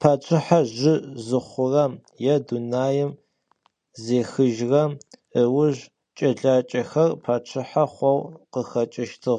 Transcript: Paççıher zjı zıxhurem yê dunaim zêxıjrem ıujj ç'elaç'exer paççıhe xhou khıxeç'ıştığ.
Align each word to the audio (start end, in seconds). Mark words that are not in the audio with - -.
Paççıher 0.00 0.64
zjı 0.78 0.94
zıxhurem 1.26 1.92
yê 2.24 2.36
dunaim 2.46 3.12
zêxıjrem 4.02 4.92
ıujj 5.40 5.78
ç'elaç'exer 6.16 7.10
paççıhe 7.24 7.84
xhou 7.94 8.18
khıxeç'ıştığ. 8.52 9.38